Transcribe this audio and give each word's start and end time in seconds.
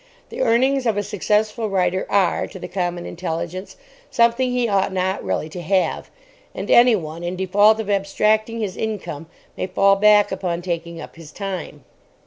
The 0.29 0.41
earnings 0.41 0.87
of 0.87 0.97
a 0.97 1.03
successful 1.03 1.69
writer 1.69 2.07
are, 2.09 2.47
to 2.47 2.57
the 2.57 2.67
common 2.67 3.05
intelligence, 3.05 3.77
something 4.09 4.49
he 4.49 4.67
ought 4.67 4.91
not 4.91 5.23
really 5.23 5.47
to 5.49 5.61
have. 5.61 6.09
And 6.55 6.71
anyone, 6.71 7.23
in 7.23 7.35
default 7.35 7.79
of 7.79 7.87
abstracting 7.87 8.59
his 8.61 8.75
income, 8.75 9.27
may 9.55 9.67
fall 9.67 9.95
back 9.95 10.31
upon 10.31 10.63
taking 10.63 10.99
up 10.99 11.17
his 11.17 11.31
time. 11.31 11.83